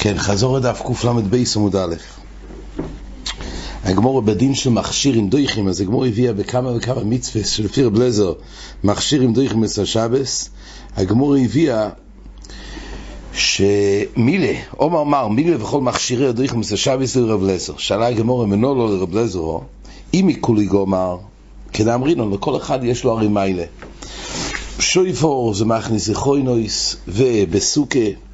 כן, 0.00 0.18
חזור 0.18 0.58
לדף 0.58 0.82
קל"ב 0.82 1.36
עמוד 1.56 1.76
א'. 1.76 1.94
הגמור 3.84 4.22
בדין 4.22 4.54
של 4.54 4.70
מכשיר 4.70 5.14
עם 5.14 5.28
דויכים, 5.28 5.68
אז 5.68 5.80
הגמור 5.80 6.04
הביאה 6.04 6.32
בכמה 6.32 6.76
וכמה 6.76 7.04
מצווה 7.04 7.44
שלפי 7.44 7.84
רב 7.84 7.98
לזר 7.98 8.32
מכשיר 8.84 9.22
עם 9.22 9.32
דויכים 9.32 9.64
אצל 9.64 9.84
שבס, 9.84 10.50
הגמור 10.96 11.36
הביאה 11.36 11.88
שמילה, 13.32 14.52
עומר 14.76 15.00
אמר, 15.00 15.28
מילה 15.28 15.62
וכל 15.62 15.80
מכשירי 15.80 16.28
הדויכים 16.28 16.60
אצל 16.60 16.76
שבס 16.76 17.16
הוא 17.16 17.30
רב 17.30 17.42
לזר. 17.42 17.76
שאלה 17.76 18.06
הגמור 18.06 18.44
אמנו 18.44 18.74
לו 18.74 18.96
לרב 18.96 19.14
לזר, 19.14 19.58
אם 20.14 20.24
מכולי 20.26 20.66
גומר, 20.66 21.16
כדאמרינו, 21.72 22.30
לכל 22.30 22.56
אחד 22.56 22.84
יש 22.84 23.04
לו 23.04 23.10
הרי 23.10 23.28
מיילה. 23.28 23.64
שויפור 24.78 25.54
זה 25.54 25.64
מכניס 25.64 26.08
יכוינויס 26.08 26.96
ובסוכה 27.08 28.27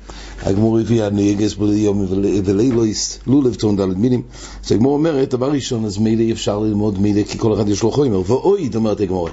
הגמור 0.44 0.78
הביא 0.78 1.04
הנהגס 1.04 1.54
ביום 1.54 2.06
ולילויס, 2.44 3.18
לולב 3.26 3.54
טון 3.54 3.76
דלת 3.76 3.96
מינים. 3.96 4.22
אז 4.64 4.72
הגמור 4.72 4.92
אומרת, 4.92 5.30
דבר 5.30 5.50
ראשון, 5.50 5.84
אז 5.84 5.98
מילא 5.98 6.32
אפשר 6.32 6.58
ללמוד 6.58 7.00
מילא, 7.00 7.22
כי 7.22 7.38
כל 7.38 7.54
אחד 7.54 7.68
יש 7.68 7.82
לו 7.82 7.90
חומר. 7.90 8.22
ואוי, 8.26 8.70
אומרת 8.74 9.00
הגמור, 9.00 9.28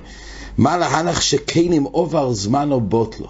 מה 0.57 0.77
להנח 0.77 1.21
שכן 1.21 1.71
עם 1.71 1.84
עובר 1.84 2.34
זמן 2.34 2.71
או 2.71 2.81
בוטלו? 2.81 3.27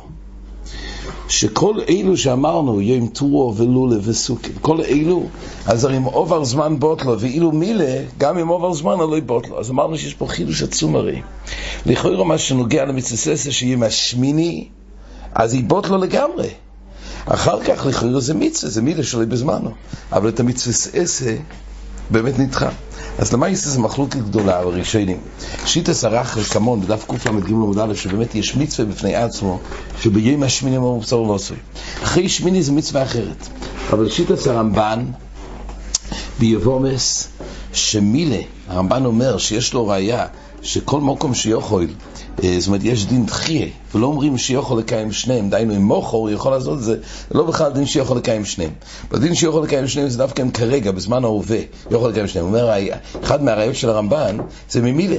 שכל 1.27 1.79
אלו 1.89 2.17
שאמרנו, 2.17 2.81
יום 2.81 3.07
טורו 3.07 3.53
ולולה 3.57 3.95
וסוקים, 4.03 4.53
כל 4.61 4.81
אלו, 4.81 5.23
אז 5.65 5.85
הרי 5.85 5.95
עם 5.95 6.03
עובר 6.03 6.43
זמן 6.43 6.79
בוטלו, 6.79 7.19
ואילו 7.19 7.51
מילה, 7.51 7.95
גם 8.17 8.37
עם 8.37 8.47
עובר 8.47 8.73
זמן 8.73 8.97
לא 8.99 9.19
בוטלו. 9.19 9.59
אז 9.59 9.69
אמרנו 9.69 9.97
שיש 9.97 10.13
פה 10.13 10.27
חידוש 10.27 10.63
עצום 10.63 10.95
הרי. 10.95 11.21
לכאורה 11.85 12.23
מה 12.23 12.37
שנוגע 12.37 12.85
למצססה 12.85 13.51
שיהיה 13.51 13.75
מהשמיני, 13.75 14.67
אז 15.33 15.53
היא 15.53 15.63
בוטלו 15.63 15.97
לגמרי. 15.97 16.47
אחר 17.25 17.63
כך 17.63 17.85
לכאורה 17.85 18.19
זה 18.19 18.33
מצווה, 18.33 18.71
זה 18.71 18.81
מילה 18.81 19.03
שלו 19.03 19.27
בזמנו. 19.27 19.71
אבל 20.11 20.29
את 20.29 20.39
המצווה 20.39 21.01
עשה 21.01 21.35
באמת 22.09 22.39
נדחה. 22.39 22.69
אז 23.17 23.33
למה 23.33 23.49
יש 23.49 23.65
איזה 23.65 23.79
מחלוקת 23.79 24.19
גדולה 24.19 24.59
על 24.59 24.67
הראשונים? 24.67 25.17
שיטה 25.65 25.93
סרח 25.93 26.37
כמון 26.53 26.81
בדף 26.81 27.05
קל"ג 27.05 27.49
עמוד 27.49 27.79
א', 27.79 27.93
שבאמת 27.95 28.35
יש 28.35 28.55
מצווה 28.55 28.93
בפני 28.93 29.15
עצמו, 29.15 29.59
שביום 30.01 30.43
השמיני 30.43 30.77
אמרו 30.77 30.99
בשר 30.99 31.21
לא 31.21 31.35
עשוי. 31.35 31.57
אחרי 32.03 32.29
שמיני 32.29 32.63
זה 32.63 32.71
מצווה 32.71 33.03
אחרת. 33.03 33.47
אבל 33.89 34.09
שיטה 34.09 34.37
סרמב"ן 34.37 35.05
ביבומס, 36.39 37.27
שמילה, 37.73 38.41
הרמב"ן 38.67 39.05
אומר 39.05 39.37
שיש 39.37 39.73
לו 39.73 39.87
ראייה 39.87 40.25
שכל 40.61 41.01
מקום 41.01 41.33
שיכול 41.33 41.87
אה, 42.43 42.55
זאת 42.59 42.67
אומרת, 42.67 42.83
יש 42.83 43.05
דין 43.05 43.25
דחיה, 43.25 43.67
ולא 43.95 44.07
אומרים 44.07 44.37
שיכול 44.37 44.79
לקיים 44.79 45.11
שניהם, 45.11 45.49
דהיינו 45.49 45.75
אם 45.75 45.81
מוכר 45.81 46.17
הוא 46.17 46.29
יכול 46.29 46.51
לעשות 46.51 46.77
את 46.77 46.83
זה, 46.83 46.97
לא 47.31 47.43
בכלל 47.43 47.71
דין 47.71 47.85
שיכול 47.85 48.17
לקיים 48.17 48.45
שניהם. 48.45 48.71
בדין 49.11 49.35
שיכול 49.35 49.63
לקיים 49.63 49.87
שניהם 49.87 50.09
זה 50.09 50.17
דווקא 50.17 50.43
כרגע, 50.53 50.91
בזמן 50.91 51.23
ההווה, 51.23 51.59
יכול 51.91 52.09
לקיים 52.09 52.27
שניהם. 52.27 52.47
הוא 52.47 52.59
אומר, 52.59 52.79
אחד 53.23 53.43
מהראיות 53.43 53.75
של 53.75 53.89
הרמב"ן 53.89 54.37
זה 54.69 54.81
ממילה. 54.81 55.17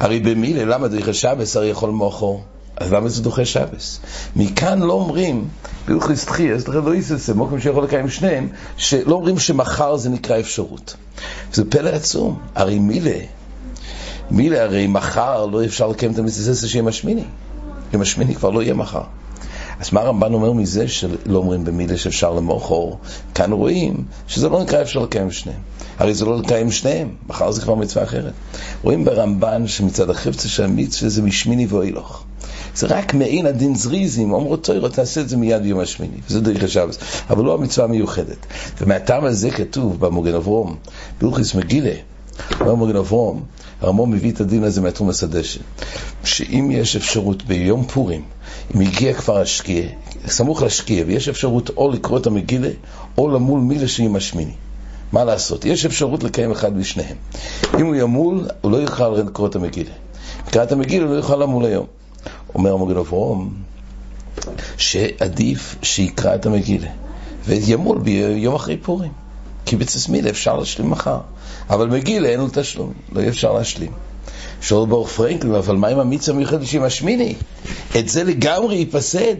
הרי 0.00 0.20
במילה, 0.20 0.64
למה 0.64 0.88
דריכה 0.88 1.12
שבס 1.12 1.56
הרי 1.56 1.66
יכול 1.66 1.90
מוכר? 1.90 2.34
אז 2.76 2.92
למה 2.92 3.08
זה 3.08 3.22
דוחה 3.22 3.44
שבס? 3.44 4.00
מכאן 4.36 4.78
לא 4.82 4.92
אומרים, 4.92 5.48
בהלכס 5.88 6.24
תחיה, 6.24 6.54
אז 6.54 6.68
לא 6.68 6.94
יססה, 6.94 7.34
מוקם 7.34 7.60
שיכול 7.60 7.84
לקיים 7.84 8.08
שניהם, 8.08 8.48
שלא 8.76 9.14
אומרים 9.14 9.38
שמחר 9.38 9.96
זה 9.96 10.10
נקרא 10.10 10.40
אפשרות. 10.40 10.94
זה 11.52 11.70
פלא 11.70 11.90
עצום, 11.90 12.38
הרי 12.54 12.78
מילה 12.78 13.18
מילה 14.30 14.62
הרי 14.62 14.86
מחר 14.86 15.46
לא 15.46 15.64
אפשר 15.64 15.88
לקיים 15.88 16.12
את 16.12 16.18
המצווה 16.18 16.68
שיהיה 16.68 16.82
משמיני. 16.82 17.24
יום 17.92 18.02
השמיני 18.02 18.34
כבר 18.34 18.50
לא 18.50 18.62
יהיה 18.62 18.74
מחר. 18.74 19.02
אז 19.80 19.92
מה 19.92 20.00
הרמב"ן 20.00 20.34
אומר 20.34 20.52
מזה 20.52 20.88
שלא 20.88 21.38
אומרים 21.38 21.64
במילה 21.64 21.96
שאפשר 21.96 22.32
למוכר? 22.32 22.90
כאן 23.34 23.52
רואים 23.52 24.04
שזה 24.26 24.48
לא 24.48 24.62
נקרא 24.62 24.82
אפשר 24.82 25.00
לקיים 25.00 25.30
שניהם. 25.30 25.60
הרי 25.98 26.14
זה 26.14 26.24
לא 26.24 26.38
לקיים 26.38 26.72
שניהם, 26.72 27.08
מחר 27.28 27.50
זה 27.50 27.60
כבר 27.60 27.74
מצווה 27.74 28.04
אחרת. 28.04 28.32
רואים 28.82 29.04
ברמב"ן 29.04 29.66
שמצד 29.66 30.10
החפצה 30.10 30.48
של 30.48 30.64
המצווה 30.64 31.08
זה 31.10 31.22
משמיני 31.22 31.66
ואילוך. 31.66 32.24
זה 32.74 32.86
רק 32.86 33.14
מעין 33.14 33.46
הדין 33.46 33.74
זריזים, 33.74 34.32
אומרו 34.32 34.56
תוירו, 34.56 34.88
תעשה 34.88 35.20
את 35.20 35.28
זה 35.28 35.36
מיד 35.36 35.62
ביום 35.62 35.80
השמיני, 35.80 36.16
וזה 36.28 36.40
דרך 36.40 36.62
השבס, 36.62 36.98
אבל 37.30 37.44
לא 37.44 37.54
המצווה 37.54 37.86
המיוחדת. 37.86 38.46
ומהטעם 38.80 39.24
הזה 39.24 39.50
כתוב 39.50 40.00
במוגן 40.00 40.34
אברום, 40.34 40.76
בלוכיס 41.20 41.54
מגילה, 41.54 41.94
אומר 42.60 42.74
מגן 42.74 42.96
אברום, 42.96 43.42
הרמב"ם 43.80 44.10
מביא 44.10 44.32
את 44.32 44.40
הדין 44.40 44.64
הזה 44.64 44.80
מהתרומס 44.80 45.22
הדשא, 45.22 45.60
שאם 46.24 46.70
יש 46.72 46.96
אפשרות 46.96 47.42
ביום 47.42 47.84
פורים, 47.86 48.22
אם 48.74 48.80
הגיע 48.80 49.14
כבר 49.14 49.38
השקיע, 49.38 49.82
סמוך 50.26 50.62
לשקיע, 50.62 51.04
ויש 51.06 51.28
אפשרות 51.28 51.70
או 51.76 51.90
לקרוא 51.90 52.18
את 52.18 52.26
המגילה, 52.26 52.70
או 53.18 53.28
למול 53.28 53.60
מילה 53.60 53.88
שהיא 53.88 54.10
משמיני. 54.10 54.54
מה 55.12 55.24
לעשות? 55.24 55.64
יש 55.64 55.86
אפשרות 55.86 56.24
לקיים 56.24 56.50
אחד 56.50 56.76
משניהם. 56.76 57.16
אם 57.78 57.86
הוא 57.86 57.94
ימול, 57.94 58.48
הוא 58.60 58.72
לא 58.72 58.76
יוכל 58.76 59.08
לקרוא 59.08 59.48
את 59.48 59.56
המגילה. 59.56 59.90
קראת 60.50 60.72
המגילה, 60.72 61.04
הוא 61.04 61.12
לא 61.12 61.16
יוכל 61.16 61.36
למול 61.36 61.64
היום. 61.64 61.86
אומר 62.54 62.72
המגן 62.72 62.96
אברום, 62.96 63.54
שעדיף 64.76 65.76
שיקרא 65.82 66.34
את 66.34 66.46
המגילה, 66.46 66.88
וימול 67.46 67.98
ביום 67.98 68.54
אחרי 68.54 68.76
פורים. 68.76 69.23
כי 69.64 69.76
בצסמילה 69.76 70.30
אפשר 70.30 70.56
להשלים 70.56 70.90
מחר. 70.90 71.18
אבל 71.70 71.88
מגילה 71.88 72.28
אין 72.28 72.40
לו 72.40 72.48
תשלום, 72.52 72.92
לא 73.12 73.20
יהיה 73.20 73.30
אפשר 73.30 73.52
להשלים. 73.52 73.92
שואל 74.60 74.88
ברוך 74.88 75.08
פרנקלין, 75.08 75.54
אבל 75.54 75.76
מה 75.76 75.88
עם 75.88 75.98
המיצה 75.98 76.32
המיוחדת 76.32 76.66
שהיא 76.66 76.80
משמיני? 76.80 77.34
את 77.98 78.08
זה 78.08 78.24
לגמרי 78.24 78.76
ייפסד. 78.76 79.36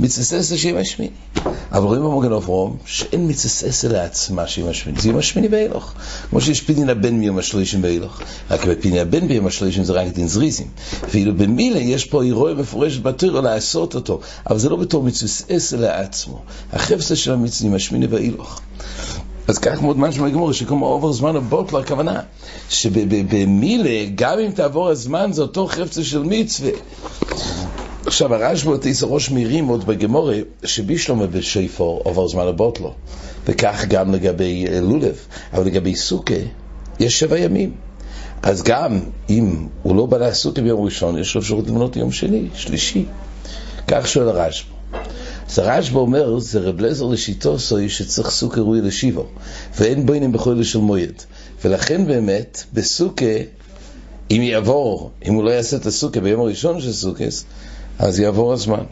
מצססה 0.00 0.56
שהיא 0.56 0.74
משמיני. 0.74 1.12
אבל 1.72 1.86
רואים 1.86 2.02
במוגן 2.02 2.32
אברום 2.32 2.76
שאין 2.84 3.30
מצססה 3.30 3.88
לעצמה 3.88 4.46
שהיא 4.46 4.64
משמיני. 4.64 5.00
זה 5.00 5.08
יום 5.08 5.18
השמיני 5.18 5.48
בהילוך. 5.48 5.94
כמו 6.30 6.40
שיש 6.40 6.60
פינין 6.60 6.88
הבן 6.88 7.14
מיום 7.14 7.38
השלישים 7.38 7.82
בהילוך. 7.82 8.20
רק 8.50 8.64
בפינין 8.64 8.98
הבן 8.98 9.28
ביום 9.28 9.46
השלישים 9.46 9.84
זה 9.84 9.92
רק 9.92 10.08
דין 10.08 10.28
זריזים. 10.28 10.66
ואילו 11.12 11.34
במילה 11.34 11.78
יש 11.78 12.04
פה 12.04 12.22
אירוע 12.22 12.54
מפורש 12.54 12.98
בתורה 12.98 13.40
לעשות 13.40 13.94
אותו. 13.94 14.20
אבל 14.50 14.58
זה 14.58 14.68
לא 14.68 14.76
בתור 14.76 15.02
מצססה 15.02 15.76
לעצמו. 15.76 16.42
החפצה 16.72 17.16
של 17.16 17.32
המצווה 17.32 17.70
משמיני 17.70 18.06
בהילוך. 18.06 18.60
אז 19.48 19.58
כך 19.58 19.82
מאוד 19.82 19.98
משמע 19.98 20.26
הגמור, 20.26 20.52
שכמו 20.52 20.86
עובר 20.86 21.12
זמן 21.12 21.36
הבוטל, 21.36 21.76
הכוונה, 21.76 22.20
שבמילה, 22.68 24.10
גם 24.14 24.38
אם 24.38 24.50
תעבור 24.50 24.88
הזמן, 24.88 25.32
זה 25.32 25.42
אותו 25.42 25.66
חפצה 25.66 26.04
של 26.04 26.22
מצווה. 26.22 26.70
עכשיו, 28.10 28.34
הרשב"א 28.34 28.76
תיס 28.76 29.02
ראש 29.02 29.30
מירים 29.30 29.66
עוד 29.66 29.86
בגמורי, 29.86 30.44
שבישלומה 30.64 31.26
בשיפור 31.26 32.00
עובר 32.04 32.28
זמן 32.28 32.46
הבוטלו, 32.46 32.94
וכך 33.46 33.84
גם 33.88 34.14
לגבי 34.14 34.66
אה, 34.68 34.80
לולב, 34.80 35.16
אבל 35.52 35.66
לגבי 35.66 35.96
סוכה, 35.96 36.34
יש 37.00 37.20
שבע 37.20 37.38
ימים. 37.38 37.72
אז 38.42 38.62
גם 38.62 39.00
אם 39.28 39.66
הוא 39.82 39.96
לא 39.96 40.06
בא 40.06 40.18
לעסוקה 40.18 40.62
ביום 40.62 40.84
ראשון, 40.84 41.18
יש 41.18 41.34
לו 41.34 41.40
אפשרות 41.40 41.68
למנות 41.68 41.96
יום 41.96 42.12
שני, 42.12 42.48
שלישי. 42.54 43.04
כך 43.88 44.08
שואל 44.08 44.28
הרשב"א. 44.28 44.98
אז 45.48 45.58
הרשב"א 45.58 45.98
אומר, 45.98 46.38
זה 46.38 46.60
רב 46.60 46.80
לזר 46.80 47.06
לשיטו 47.06 47.58
סוי 47.58 47.88
שצריך 47.88 48.30
סוכה 48.30 48.60
רואי 48.60 48.80
לשיבו, 48.80 49.26
ואין 49.78 50.06
בוינים 50.06 50.32
בכל 50.32 50.62
של 50.62 50.78
מויד. 50.78 51.22
ולכן 51.64 52.06
באמת, 52.06 52.64
בסוכה, 52.72 53.36
אם 54.30 54.40
יעבור, 54.42 55.10
אם 55.26 55.34
הוא 55.34 55.44
לא 55.44 55.50
יעשה 55.50 55.76
את 55.76 55.86
הסוכה 55.86 56.20
ביום 56.20 56.40
הראשון 56.40 56.80
של 56.80 56.92
סוכס, 56.92 57.44
אז 58.00 58.20
יעבור 58.20 58.52
הזמן. 58.52 58.84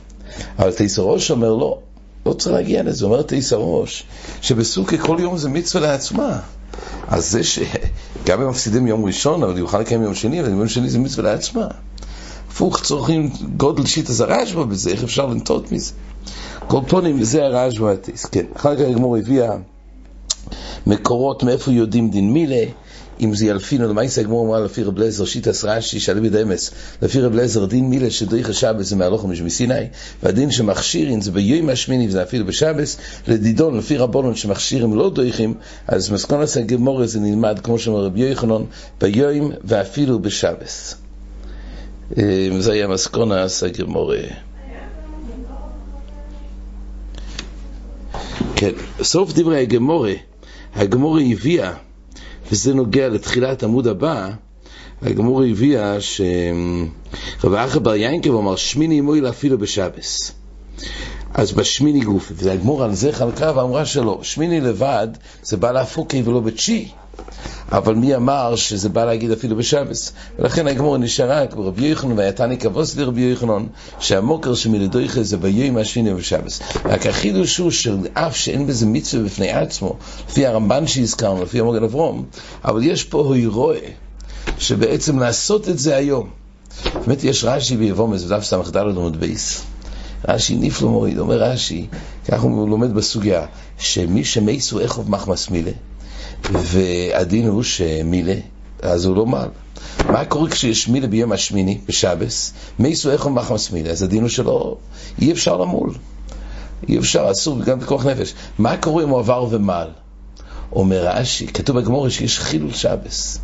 אבל 0.58 0.72
תיסר 0.72 1.02
ראש 1.02 1.30
אומר 1.30 1.54
לא, 1.54 1.78
לא 2.26 2.32
צריך 2.32 2.56
להגיע 2.56 2.82
לזה, 2.82 3.04
אומר 3.04 3.22
תיסר 3.22 3.56
ראש, 3.56 4.04
שבסוכה 4.40 4.98
כל 4.98 5.16
יום 5.20 5.38
זה 5.38 5.48
מצווה 5.48 5.86
לעצמה. 5.86 6.40
אז 7.08 7.30
זה 7.30 7.44
שגם 7.44 8.42
אם 8.42 8.48
מפסידים 8.48 8.86
יום 8.86 9.04
ראשון, 9.04 9.42
אבל 9.42 9.58
יוכל 9.58 9.80
לקיים 9.80 10.02
יום 10.02 10.14
שני, 10.14 10.40
אבל 10.40 10.50
יום 10.50 10.68
שני 10.68 10.90
זה 10.90 10.98
מצווה 10.98 11.32
לעצמה. 11.32 11.66
הפוך, 12.48 12.82
צורכים 12.82 13.30
גודל 13.56 13.86
שיט 13.86 14.10
אז 14.10 14.20
הרשב"א 14.20 14.62
בזה, 14.62 14.90
איך 14.90 15.02
אפשר 15.02 15.26
לנטות 15.26 15.72
מזה? 15.72 15.92
כל 16.66 16.80
פונים, 16.88 17.24
זה 17.24 17.44
הרשב"א, 17.44 17.94
כן. 18.32 18.44
אחר 18.56 18.76
כך 18.76 18.82
הגמור 18.82 19.16
הביאה 19.16 19.52
מקורות 20.86 21.42
מאיפה 21.42 21.72
יודעים 21.72 22.10
דין 22.10 22.32
מילה, 22.32 22.64
אם 23.20 23.34
זה 23.34 23.46
ילפינו, 23.46 23.88
למעשה 23.88 24.20
הגמור 24.20 24.46
אמרה 24.46 24.60
לפי 24.60 24.82
רב 24.82 24.98
לזר, 24.98 25.24
שיטס 25.24 25.64
רש"י, 25.64 26.00
שעלי 26.00 26.20
בדמס, 26.20 26.70
לפי 27.02 27.20
רב 27.20 27.34
לזר, 27.34 27.64
דין 27.64 27.90
מילה 27.90 28.10
שדריך 28.10 28.50
השבס 28.50 28.86
זה 28.86 28.96
מהלוך 28.96 29.24
מסיני, 29.24 29.74
והדין 30.22 30.50
שמכשירים 30.50 31.20
זה 31.20 31.30
ביום 31.30 31.68
השמיני, 31.68 32.08
וזה 32.08 32.22
אפילו 32.22 32.46
בשבס, 32.46 32.96
לדידון, 33.28 33.78
לפי 33.78 33.96
רבונון 33.96 34.34
שמכשירים 34.34 34.94
לא 34.94 35.10
דריכים, 35.10 35.54
אז 35.86 36.10
מסקונת 36.10 36.56
הגמור 36.56 37.06
זה 37.06 37.20
נלמד, 37.20 37.60
כמו 37.62 37.78
שאומר 37.78 38.04
רבי 38.04 38.20
יוחנן, 38.20 38.62
ביום 39.00 39.52
ואפילו 39.64 40.18
בשבס. 40.18 40.94
אה, 42.18 42.48
זה 42.58 42.72
היה 42.72 42.88
מסקונת 42.88 43.50
הגמור. 43.66 44.12
כן, 48.56 48.72
סוף 49.02 49.32
דברי 49.32 49.62
הגמורה, 49.62 50.12
הגמורה 50.74 51.22
הביאה, 51.22 51.72
וזה 52.52 52.74
נוגע 52.74 53.08
לתחילת 53.08 53.62
עמוד 53.62 53.86
הבא, 53.86 54.30
הגמורה 55.02 55.46
הביאה 55.46 55.96
שרב 56.00 57.54
אחא 57.54 57.78
בר 57.78 57.94
ינקב 57.96 58.34
אמר 58.34 58.56
שמיני 58.56 59.00
מויל 59.00 59.28
אפילו 59.28 59.58
בשבס. 59.58 60.32
אז 61.34 61.52
בשמיני 61.52 62.00
גופי, 62.00 62.34
והגמור 62.36 62.84
על 62.84 62.94
זה 62.94 63.12
חלקה 63.12 63.52
ואמרה 63.56 63.86
שלא, 63.86 64.18
שמיני 64.22 64.60
לבד 64.60 65.08
זה 65.42 65.56
בא 65.56 65.72
להפוקי 65.72 66.22
ולא 66.22 66.40
בתשיעי. 66.40 66.88
אבל 67.72 67.94
מי 67.94 68.16
אמר 68.16 68.56
שזה 68.56 68.88
בא 68.88 69.04
להגיד 69.04 69.30
אפילו 69.30 69.56
בשבס? 69.56 70.12
ולכן 70.38 70.66
הגמור 70.66 70.98
נשארה 70.98 71.46
כמו 71.46 71.66
רבי 71.66 71.86
יוחנן, 71.86 72.18
ויתני 72.18 72.58
כבוס 72.58 72.96
לרבי 72.96 73.20
יוחנן, 73.20 73.66
שהמוקר 74.00 74.54
שמלדויכה 74.54 75.22
זה 75.22 75.36
ביום 75.36 75.76
השני 75.76 76.14
בשבס. 76.14 76.60
רק 76.84 77.06
החידוש 77.06 77.56
הוא 77.56 77.70
שאף 77.70 78.36
שאין 78.36 78.66
בזה 78.66 78.86
מצווה 78.86 79.24
בפני 79.24 79.50
עצמו, 79.50 79.96
לפי 80.28 80.46
הרמב"ן 80.46 80.86
שהזכרנו, 80.86 81.42
לפי 81.42 81.60
המוגן 81.60 81.82
אברום, 81.82 82.24
אבל 82.64 82.82
יש 82.82 83.04
פה 83.04 83.34
הירואה, 83.34 83.78
שבעצם 84.58 85.18
לעשות 85.18 85.68
את 85.68 85.78
זה 85.78 85.96
היום. 85.96 86.28
באמת 87.06 87.24
יש 87.24 87.44
רש"י 87.44 87.76
ביבומס, 87.76 88.24
ודף 88.24 88.42
ס"ד 88.44 88.76
עמוד 88.76 89.20
בייס. 89.20 89.62
רש"י 90.28 90.56
נפלא 90.56 90.88
מוריד, 90.88 91.18
אומר 91.18 91.42
רש"י, 91.42 91.86
כך 92.28 92.40
הוא 92.40 92.68
לומד 92.68 92.94
בסוגיה, 92.94 93.46
שמי 93.78 94.24
שמייסו 94.24 94.80
אחיו 94.80 95.10
מחמס 95.10 95.50
מילה, 95.50 95.70
והדין 96.52 97.48
הוא 97.48 97.62
שמילה, 97.62 98.34
אז 98.82 99.04
הוא 99.04 99.16
לא 99.16 99.26
מל. 99.26 99.48
מה 100.06 100.24
קורה 100.24 100.50
כשיש 100.50 100.88
מילה 100.88 101.06
ביום 101.06 101.32
השמיני, 101.32 101.78
בשבס? 101.88 102.52
מייסו 102.78 103.10
אחיו 103.10 103.32
מחמס 103.32 103.70
מילה, 103.70 103.90
אז 103.90 104.02
הדין 104.02 104.20
הוא 104.20 104.28
שלא, 104.28 104.76
אי 105.20 105.32
אפשר 105.32 105.56
למול. 105.56 105.90
אי 106.88 106.98
אפשר, 106.98 107.30
אסור 107.30 107.60
גם 107.60 107.78
פיקוח 107.78 108.06
נפש. 108.06 108.34
מה 108.58 108.76
קורה 108.76 109.04
אם 109.04 109.08
הוא 109.08 109.18
עבר 109.18 109.46
ומל? 109.50 109.88
אומר 110.72 111.06
רש"י, 111.08 111.46
כתוב 111.46 111.80
בגמרא 111.80 112.08
שיש 112.08 112.38
חילול 112.38 112.72
שבס. 112.72 113.38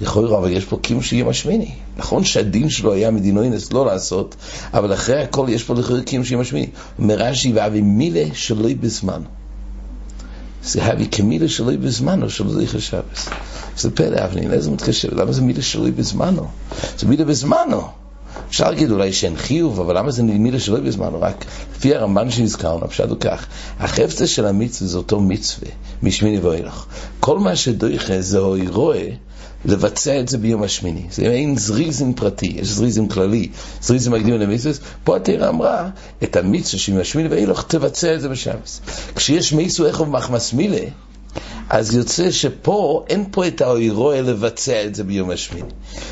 לכאורה, 0.00 0.38
אבל 0.38 0.50
יש 0.50 0.64
פה 0.64 0.78
קיום 0.82 1.02
שיהיה 1.02 1.24
משמיני. 1.24 1.70
נכון 1.96 2.24
שהדין 2.24 2.70
שלו 2.70 2.92
היה 2.92 3.10
מדינו 3.10 3.42
אינס 3.42 3.72
לא 3.72 3.86
לעשות, 3.86 4.36
אבל 4.74 4.94
אחרי 4.94 5.22
הכל 5.22 5.46
יש 5.48 5.64
פה 5.64 5.74
לכאורה 5.74 6.02
קיום 6.02 6.24
שיהיה 6.24 6.40
משמיני. 6.40 6.66
אומר 6.98 7.14
רש"י, 7.18 7.52
ואבי 7.52 7.80
מילה 7.80 8.24
שלא 8.34 8.68
בזמן. 8.80 9.22
זה 10.68 10.92
אבי 10.92 11.06
כמילה 11.10 11.48
שלא 11.48 11.72
בזמנו, 11.76 12.30
שלא 12.30 12.62
יחשב 12.62 12.80
שבס. 12.80 13.28
זה 13.76 13.90
פלא, 13.90 14.24
אבנין, 14.24 14.52
איזה 14.52 14.70
מתקשר? 14.70 15.08
למה 15.12 15.32
זה 15.32 15.42
מילה 15.42 15.62
שלא 15.62 15.90
בזמנו? 15.90 16.46
זה 16.98 17.06
מילה 17.06 17.24
בזמנו. 17.24 17.82
אפשר 18.48 18.70
להגיד 18.70 18.90
אולי 18.90 19.12
שאין 19.12 19.36
חיוב, 19.36 19.80
אבל 19.80 19.98
למה 19.98 20.10
זה 20.10 20.22
מילה 20.22 20.60
שלא 20.60 20.80
בזמנו? 20.80 21.20
רק 21.20 21.44
לפי 21.76 21.94
הרמב"ן 21.94 22.30
שנזכרנו, 22.30 22.84
הפשט 22.84 23.08
הוא 23.08 23.16
כך, 23.20 23.46
החפצה 23.78 24.26
של 24.26 24.46
המצווה 24.46 24.88
זה 24.88 24.98
אותו 24.98 25.20
מצווה, 25.20 25.68
משמיני 26.02 26.38
ואילך. 26.38 26.86
כל 27.20 27.38
מה 27.38 27.56
שדויכה 27.56 28.20
זה 28.20 28.38
אוי 28.38 28.68
רואה 28.68 29.08
לבצע 29.64 30.20
את 30.20 30.28
זה 30.28 30.38
ביום 30.38 30.62
השמיני. 30.62 31.06
זה 31.10 31.22
אין 31.22 31.56
זריזם 31.56 32.12
פרטי, 32.12 32.56
יש 32.60 32.68
זריזם 32.68 33.08
כללי, 33.08 33.48
זריזם 33.82 34.12
מקדים 34.12 34.34
למצווה. 34.34 34.74
פה 35.04 35.16
התרא 35.16 35.48
אמרה, 35.48 35.88
את 36.22 36.36
המצווה 36.36 36.78
של 36.78 37.00
השמיני 37.00 37.28
ואילך 37.28 37.64
תבצע 37.68 38.14
את 38.14 38.20
זה 38.20 38.28
בשמש. 38.28 38.80
כשיש 39.14 39.52
מיסו 39.52 39.86
איכוב 39.86 40.10
מחמס 40.10 40.52
מילה, 40.52 40.86
אז 41.70 41.94
יוצא 41.94 42.30
שפה, 42.30 43.04
אין 43.08 43.24
פה 43.30 43.46
את 43.46 43.60
האוירואה 43.60 44.22
לבצע 44.22 44.84
את 44.84 44.94
זה 44.94 45.04
ביום 45.04 45.30
השמיני. 45.30 45.68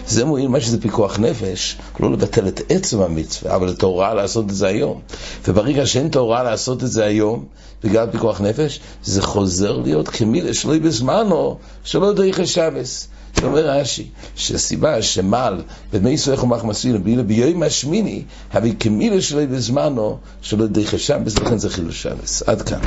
זה 0.07 0.25
מועיל 0.25 0.49
מה 0.49 0.61
שזה 0.61 0.81
פיקוח 0.81 1.19
נפש, 1.19 1.77
לא 2.01 2.13
לבטל 2.13 2.49
את 2.49 2.61
עצם 2.69 3.01
המצווה, 3.01 3.57
אבל 3.57 3.71
את 3.71 3.83
ההוראה 3.83 4.15
לעשות 4.15 4.45
את 4.45 4.55
זה 4.55 4.67
היום. 4.67 5.01
וברגע 5.49 5.87
שאין 5.87 6.07
את 6.07 6.17
ההוראה 6.17 6.43
לעשות 6.43 6.85
את 6.85 6.91
זה 6.91 7.05
היום, 7.05 7.45
בגלל 7.85 8.11
פיקוח 8.11 8.41
נפש, 8.41 8.81
זה 9.05 9.23
חוזר 9.23 9.77
להיות 9.77 10.09
כמילה 10.09 10.55
שלא 10.55 10.79
בזמנו, 10.79 11.57
שלא 11.85 12.13
דריך 12.13 12.47
שבס. 12.47 13.09
אומר 13.43 13.71
רש"י, 13.71 14.06
שהסיבה 14.35 15.03
שמל 15.03 15.62
ומייסו 15.93 16.33
איך 16.33 16.41
הוא 16.41 16.49
מחמסין 16.49 17.05
בילה 17.05 17.23
ביום 17.23 17.62
השמיני, 17.62 18.23
הבי 18.53 18.75
כמילה 18.81 19.21
שלו 19.21 19.41
בזמנו 19.50 20.19
שלא 20.43 20.67
דריך 20.67 20.99
שבס, 20.99 21.38
לכן 21.38 21.59
זה 21.59 21.71
חילוש 21.71 22.03
שבס. 22.03 22.43
עד 22.43 22.62
כאן. 22.62 22.81